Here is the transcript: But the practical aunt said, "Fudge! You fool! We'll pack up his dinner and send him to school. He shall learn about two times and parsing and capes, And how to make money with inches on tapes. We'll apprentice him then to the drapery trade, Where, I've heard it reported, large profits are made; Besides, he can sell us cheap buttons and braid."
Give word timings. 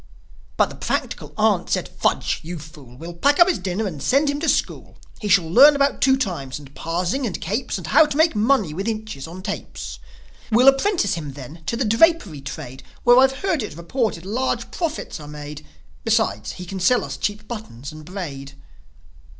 But 0.57 0.69
the 0.71 0.75
practical 0.77 1.31
aunt 1.37 1.69
said, 1.69 1.87
"Fudge! 1.87 2.39
You 2.41 2.57
fool! 2.57 2.97
We'll 2.97 3.13
pack 3.13 3.39
up 3.39 3.47
his 3.47 3.59
dinner 3.59 3.85
and 3.85 4.01
send 4.01 4.31
him 4.31 4.39
to 4.39 4.49
school. 4.49 4.97
He 5.19 5.27
shall 5.27 5.47
learn 5.47 5.75
about 5.75 6.01
two 6.01 6.17
times 6.17 6.57
and 6.57 6.73
parsing 6.73 7.27
and 7.27 7.39
capes, 7.39 7.77
And 7.77 7.85
how 7.85 8.07
to 8.07 8.17
make 8.17 8.35
money 8.35 8.73
with 8.73 8.87
inches 8.87 9.27
on 9.27 9.43
tapes. 9.43 9.99
We'll 10.51 10.67
apprentice 10.69 11.13
him 11.13 11.33
then 11.33 11.61
to 11.67 11.77
the 11.77 11.85
drapery 11.85 12.41
trade, 12.41 12.81
Where, 13.03 13.19
I've 13.19 13.43
heard 13.43 13.61
it 13.61 13.77
reported, 13.77 14.25
large 14.25 14.71
profits 14.71 15.19
are 15.19 15.27
made; 15.27 15.63
Besides, 16.03 16.53
he 16.53 16.65
can 16.65 16.79
sell 16.79 17.03
us 17.03 17.15
cheap 17.15 17.47
buttons 17.47 17.91
and 17.91 18.03
braid." 18.03 18.53